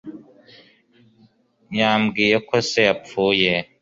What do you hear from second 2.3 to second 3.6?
ko se yapfuye